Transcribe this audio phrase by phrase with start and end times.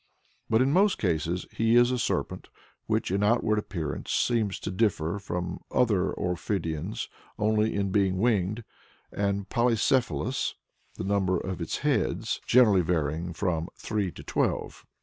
[0.49, 2.49] But in most cases he is a serpent
[2.87, 8.63] which in outward appearance seems to differ from other ophidians only in being winged
[9.11, 10.55] and polycephalous
[10.95, 14.87] the number of his heads generally varying from three to twelve.